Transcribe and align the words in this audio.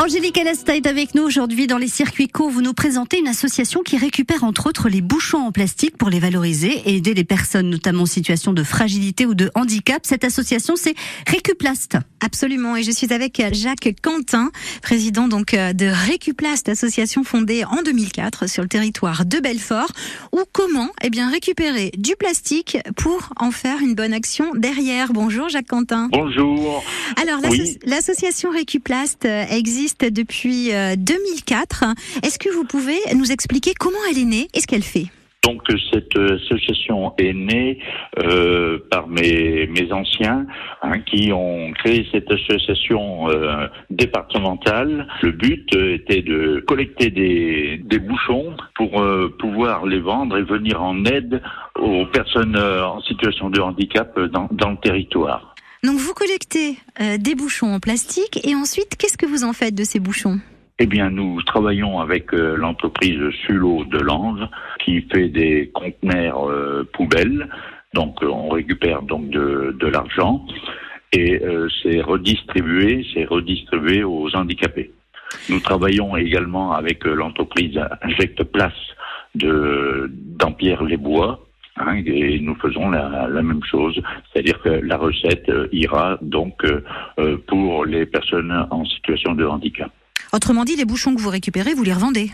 Angélique 0.00 0.38
Alesta 0.38 0.74
est 0.74 0.86
avec 0.86 1.14
nous 1.14 1.22
aujourd'hui 1.22 1.66
dans 1.66 1.76
les 1.76 1.86
circuits 1.86 2.26
courts. 2.26 2.48
Vous 2.48 2.62
nous 2.62 2.72
présentez 2.72 3.18
une 3.18 3.28
association 3.28 3.82
qui 3.82 3.98
récupère 3.98 4.44
entre 4.44 4.66
autres 4.66 4.88
les 4.88 5.02
bouchons 5.02 5.40
en 5.40 5.52
plastique 5.52 5.98
pour 5.98 6.08
les 6.08 6.20
valoriser 6.20 6.72
et 6.86 6.96
aider 6.96 7.12
les 7.12 7.22
personnes 7.22 7.68
notamment 7.68 8.04
en 8.04 8.06
situation 8.06 8.54
de 8.54 8.62
fragilité 8.62 9.26
ou 9.26 9.34
de 9.34 9.50
handicap. 9.54 10.00
Cette 10.06 10.24
association, 10.24 10.74
c'est 10.74 10.94
Récuplast. 11.26 11.98
Absolument. 12.24 12.76
Et 12.76 12.82
je 12.82 12.90
suis 12.90 13.12
avec 13.12 13.42
Jacques 13.52 13.94
Quentin, 14.00 14.50
président 14.80 15.28
donc 15.28 15.52
de 15.52 15.86
Récuplast, 15.86 16.70
association 16.70 17.22
fondée 17.22 17.64
en 17.64 17.82
2004 17.82 18.48
sur 18.48 18.62
le 18.62 18.70
territoire 18.70 19.26
de 19.26 19.38
Belfort. 19.38 19.92
Ou 20.32 20.40
comment, 20.50 20.88
eh 21.02 21.10
bien, 21.10 21.30
récupérer 21.30 21.92
du 21.98 22.16
plastique 22.16 22.78
pour 22.96 23.34
en 23.36 23.50
faire 23.50 23.80
une 23.82 23.94
bonne 23.94 24.14
action 24.14 24.54
derrière. 24.54 25.12
Bonjour 25.12 25.50
Jacques 25.50 25.68
Quentin. 25.68 26.08
Bonjour. 26.10 26.82
Alors, 27.20 27.40
l'association 27.84 28.50
Récuplast 28.50 29.26
existe 29.26 29.89
depuis 29.98 30.70
2004. 30.96 31.84
Euh, 31.84 31.94
Est-ce 32.22 32.38
que 32.38 32.48
vous 32.50 32.64
pouvez 32.64 32.98
nous 33.14 33.32
expliquer 33.32 33.72
comment 33.78 33.98
elle 34.10 34.18
est 34.18 34.24
née 34.24 34.48
et 34.54 34.60
ce 34.60 34.66
qu'elle 34.66 34.82
fait? 34.82 35.06
Donc 35.42 35.62
cette 35.90 36.16
association 36.16 37.14
est 37.16 37.32
née 37.32 37.78
euh, 38.22 38.78
par 38.90 39.08
mes, 39.08 39.68
anciens 39.90 40.46
hein, 40.82 40.98
qui 41.00 41.32
ont 41.32 41.72
créé 41.72 42.06
cette 42.12 42.30
association 42.30 43.30
euh, 43.30 43.66
départementale. 43.88 45.08
Le 45.22 45.32
but 45.32 45.74
était 45.74 46.22
de 46.22 46.62
collecter 46.66 47.10
des, 47.10 47.98
bouchons 47.98 48.54
pour 48.74 49.00
euh, 49.00 49.34
pouvoir 49.38 49.86
les 49.86 50.00
vendre 50.00 50.36
et 50.36 50.42
venir 50.42 50.82
en 50.82 51.04
aide 51.04 51.42
aux 51.78 52.06
personnes 52.06 52.56
euh, 52.56 52.84
en 52.84 53.00
situation 53.02 53.50
de 53.50 53.60
handicap 53.60 54.18
dans 54.18 54.70
le 54.70 54.76
territoire. 54.76 55.49
Donc 55.82 55.96
vous 55.98 56.12
collectez 56.12 56.76
euh, 57.00 57.16
des 57.16 57.34
bouchons 57.34 57.72
en 57.72 57.80
plastique 57.80 58.46
et 58.46 58.54
ensuite 58.54 58.96
qu'est-ce 58.98 59.16
que 59.16 59.24
vous 59.24 59.44
en 59.44 59.54
faites 59.54 59.74
de 59.74 59.84
ces 59.84 59.98
bouchons? 59.98 60.38
Eh 60.78 60.86
bien, 60.86 61.10
nous 61.10 61.42
travaillons 61.42 62.00
avec 62.00 62.34
euh, 62.34 62.54
l'entreprise 62.56 63.18
Sulo 63.46 63.84
de 63.84 63.98
Lange 63.98 64.46
qui 64.84 65.00
fait 65.10 65.28
des 65.28 65.70
conteneurs 65.72 66.50
euh, 66.50 66.86
poubelles. 66.92 67.48
Donc, 67.94 68.18
on 68.22 68.50
récupère 68.50 69.02
donc 69.02 69.30
de, 69.30 69.86
l'argent 69.86 70.46
et 71.12 71.42
c'est 71.82 72.00
redistribué, 72.00 73.04
c'est 73.12 73.24
redistribué 73.24 74.04
aux 74.04 74.28
handicapés. 74.36 74.92
Nous 75.48 75.58
travaillons 75.58 76.16
également 76.16 76.70
avec 76.70 77.04
l'entreprise 77.04 77.76
Injecte 78.02 78.44
Place 78.44 78.72
de 79.34 80.08
d'Ampierre-les-Bois 80.12 81.44
Hein, 81.80 82.02
et 82.04 82.38
nous 82.40 82.54
faisons 82.56 82.90
la, 82.90 83.26
la 83.28 83.42
même 83.42 83.62
chose, 83.64 84.00
c'est-à-dire 84.32 84.60
que 84.62 84.68
la 84.68 84.98
recette 84.98 85.48
euh, 85.48 85.68
ira 85.72 86.18
donc 86.20 86.62
euh, 86.64 86.84
euh, 87.18 87.38
pour 87.46 87.86
les 87.86 88.04
personnes 88.04 88.52
en 88.70 88.84
situation 88.84 89.34
de 89.34 89.46
handicap. 89.46 89.90
Autrement 90.34 90.64
dit, 90.64 90.76
les 90.76 90.84
bouchons 90.84 91.14
que 91.14 91.20
vous 91.20 91.30
récupérez, 91.30 91.72
vous 91.74 91.84
les 91.84 91.94
revendez 91.94 92.30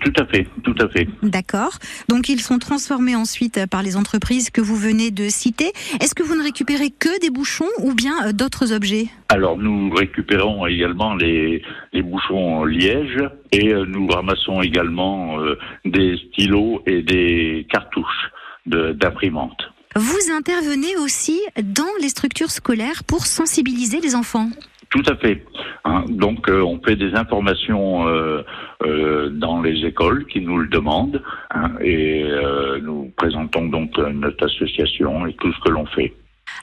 tout 0.00 0.12
à 0.18 0.24
fait, 0.26 0.46
tout 0.62 0.74
à 0.80 0.88
fait. 0.88 1.08
D'accord. 1.22 1.72
Donc 2.08 2.28
ils 2.28 2.40
sont 2.40 2.58
transformés 2.58 3.16
ensuite 3.16 3.66
par 3.68 3.82
les 3.82 3.96
entreprises 3.96 4.50
que 4.50 4.60
vous 4.60 4.76
venez 4.76 5.10
de 5.10 5.28
citer. 5.28 5.72
Est-ce 6.00 6.14
que 6.14 6.22
vous 6.22 6.36
ne 6.36 6.44
récupérez 6.44 6.90
que 6.96 7.20
des 7.20 7.30
bouchons 7.30 7.68
ou 7.82 7.92
bien 7.94 8.32
d'autres 8.32 8.72
objets? 8.72 9.06
Alors 9.28 9.58
nous 9.58 9.90
récupérons 9.90 10.66
également 10.66 11.14
les, 11.16 11.62
les 11.92 12.02
bouchons 12.02 12.64
liège 12.64 13.18
et 13.52 13.72
nous 13.72 14.06
ramassons 14.06 14.62
également 14.62 15.40
euh, 15.40 15.58
des 15.84 16.16
stylos 16.28 16.82
et 16.86 17.02
des 17.02 17.49
d'imprimante. 19.00 19.72
Vous 19.96 20.32
intervenez 20.32 20.96
aussi 20.98 21.40
dans 21.60 21.90
les 22.00 22.08
structures 22.08 22.50
scolaires 22.50 23.02
pour 23.04 23.26
sensibiliser 23.26 24.00
les 24.00 24.14
enfants 24.14 24.50
tout 24.90 25.02
à 25.08 25.16
fait. 25.16 25.44
Hein, 25.84 26.04
donc 26.08 26.48
euh, 26.48 26.62
on 26.62 26.80
fait 26.82 26.96
des 26.96 27.14
informations 27.14 28.08
euh, 28.08 28.42
euh, 28.82 29.30
dans 29.30 29.62
les 29.62 29.86
écoles 29.86 30.26
qui 30.26 30.40
nous 30.40 30.58
le 30.58 30.66
demandent 30.66 31.22
hein, 31.50 31.70
et 31.80 32.28
nous 32.82 33.12
présentons 33.16 33.66
donc 33.66 33.96
notre 33.98 34.46
association 34.46 35.26
et 35.26 35.34
tout 35.34 35.52
ce 35.52 35.60
que 35.60 35.70
l'on 35.70 35.86
fait. 35.86 36.12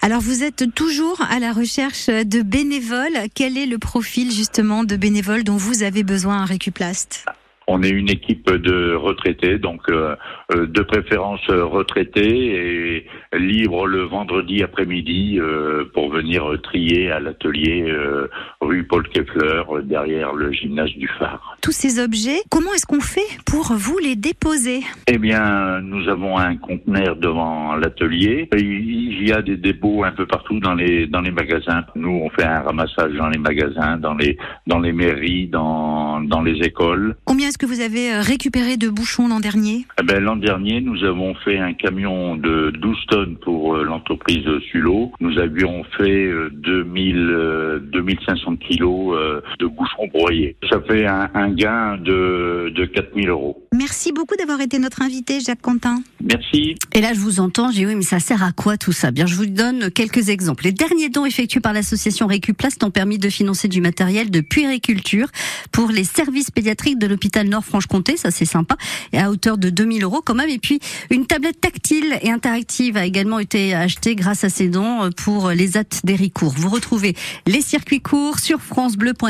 Alors 0.02 0.20
vous 0.20 0.44
êtes 0.44 0.76
toujours 0.76 1.22
à 1.30 1.40
la 1.40 1.54
recherche 1.54 2.08
de 2.08 2.42
bénévoles. 2.42 3.30
Quel 3.34 3.58
est 3.58 3.66
le 3.66 3.78
profil 3.78 4.32
justement 4.32 4.84
de 4.84 4.98
bénévoles 4.98 5.46
dont 5.46 5.56
vous 5.56 5.84
avez 5.84 6.04
besoin 6.04 6.42
à 6.42 6.46
Récuplast? 6.46 7.26
On 7.68 7.84
est 7.84 7.90
une 7.90 8.10
équipe 8.10 8.50
de 8.50 8.96
retraités, 8.96 9.58
donc 9.58 9.82
euh, 9.90 10.16
de 10.52 10.82
préférence 10.82 11.46
retraités 11.48 12.98
et 12.98 13.38
libre 13.38 13.88
le 13.88 14.04
vendredi 14.04 14.64
après-midi 14.64 15.38
euh, 15.40 15.84
pour 15.94 16.10
venir 16.10 16.50
trier 16.64 17.12
à 17.12 17.20
l'atelier 17.20 17.84
euh, 17.88 18.30
rue 18.62 18.86
Paul 18.86 19.08
Keffler 19.10 19.64
derrière 19.84 20.34
le 20.34 20.52
gymnase 20.52 20.92
du 20.92 21.10
phare. 21.20 21.58
Tous 21.62 21.74
ces 21.74 22.00
objets, 22.00 22.40
comment 22.50 22.74
est-ce 22.74 22.86
qu'on 22.86 23.02
fait 23.02 23.28
pour 23.46 23.74
vous 23.74 23.98
les 23.98 24.16
déposer? 24.16 24.82
Eh 25.08 25.18
bien, 25.18 25.82
nous 25.82 26.08
avons 26.08 26.38
un 26.38 26.56
conteneur 26.56 27.18
devant 27.18 27.76
l'atelier. 27.76 28.50
Il 28.58 29.07
y 29.08 29.32
a 29.32 29.42
des 29.42 29.58
dépôts 29.58 30.04
un 30.04 30.12
peu 30.12 30.26
partout 30.26 30.60
dans 30.60 30.74
les 30.74 31.08
dans 31.08 31.22
les 31.22 31.32
magasins. 31.32 31.84
Nous, 31.96 32.10
on 32.10 32.30
fait 32.30 32.46
un 32.46 32.62
ramassage 32.62 33.14
dans 33.14 33.30
les 33.30 33.40
magasins, 33.40 33.98
dans 33.98 34.14
les 34.14 34.38
dans 34.66 34.80
les 34.80 34.94
mairies, 34.94 35.48
dans 35.48 36.22
dans 36.22 36.42
les 36.42 36.58
écoles. 36.66 37.16
Combien 37.26 37.48
est-ce 37.50 37.58
que 37.58 37.66
vous 37.66 37.82
avez 37.82 38.14
récupéré 38.20 38.78
de 38.78 38.90
bouchons 38.90 39.28
l'an 39.28 39.40
dernier? 39.40 39.86
Eh 40.00 40.04
ben, 40.04 40.24
L'an 40.24 40.36
dernier, 40.36 40.82
nous 40.82 41.04
avons 41.04 41.36
fait 41.36 41.58
un 41.58 41.74
camion 41.74 42.36
de 42.36 42.72
12 42.72 43.06
tonnes 43.08 43.38
pour 43.38 43.76
euh, 43.76 43.84
l'entreprise 43.84 44.46
Sulo. 44.72 45.12
Nous 45.20 45.38
avions 45.40 45.84
fait 45.98 46.32
2000, 46.52 47.82
2500 47.92 48.56
kilos 48.58 49.16
euh, 49.18 49.42
de 49.60 49.68
bouchons 49.68 50.08
broyés. 50.14 50.56
Ça 50.70 50.82
fait 50.82 51.06
un, 51.06 51.30
un 51.34 51.50
gain 51.50 51.98
de, 51.98 52.72
de 52.76 52.86
4000 52.86 53.30
euros. 53.30 53.67
Merci 53.78 54.12
beaucoup 54.12 54.36
d'avoir 54.36 54.60
été 54.60 54.80
notre 54.80 55.04
invité, 55.04 55.40
Jacques 55.40 55.62
Quentin. 55.62 56.02
Merci. 56.20 56.74
Et 56.94 57.00
là, 57.00 57.14
je 57.14 57.20
vous 57.20 57.40
entends, 57.40 57.70
j'ai 57.70 57.86
oui, 57.86 57.94
mais 57.94 58.02
ça 58.02 58.20
sert 58.20 58.42
à 58.42 58.52
quoi 58.52 58.76
tout 58.76 58.92
ça? 58.92 59.12
Bien, 59.12 59.28
je 59.28 59.36
vous 59.36 59.46
donne 59.46 59.92
quelques 59.92 60.30
exemples. 60.30 60.64
Les 60.64 60.72
derniers 60.72 61.10
dons 61.10 61.28
effectués 61.28 61.60
par 61.60 61.74
l'association 61.74 62.26
Récuplast 62.26 62.84
ont 62.84 62.90
permis 62.90 63.20
de 63.20 63.30
financer 63.30 63.68
du 63.68 63.80
matériel 63.80 64.32
de 64.32 64.42
puériculture 64.42 65.28
pour 65.72 65.92
les 65.92 66.06
services 66.06 66.50
pédiatriques 66.50 66.98
de 66.98 67.06
l'hôpital 67.06 67.48
Nord-Franche-Comté, 67.48 68.18
ça 68.18 68.32
c'est 68.32 68.46
sympa, 68.46 68.78
et 69.14 69.20
à 69.20 69.30
hauteur 69.30 69.60
de 69.60 69.70
2000 69.70 70.04
euros 70.04 70.24
quand 70.26 70.34
même. 70.34 70.50
Et 70.50 70.58
puis, 70.58 70.80
une 71.12 71.28
tablette 71.28 71.62
tactile 71.62 72.18
et 72.24 72.32
interactive 72.32 72.98
a 72.98 73.06
également 73.06 73.38
été 73.38 73.76
achetée 73.76 74.16
grâce 74.16 74.44
à 74.44 74.50
ces 74.50 74.70
dons 74.70 75.12
pour 75.24 75.52
les 75.52 75.78
AT 75.78 76.02
d'Héricourt. 76.04 76.56
Vous 76.58 76.70
retrouvez 76.70 77.16
les 77.46 77.62
circuits 77.62 78.02
courts 78.02 78.40
sur 78.40 78.60
francebleu.fr 78.60 79.28